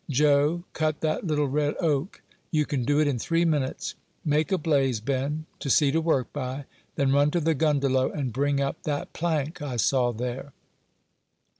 [0.09, 3.93] Joe, cut that little red oak; you can do it in three minutes.
[4.25, 8.33] Make a blaze, Ben, to see to work by; then run to the 'gundelow,' and
[8.33, 10.53] bring up that plank I saw there."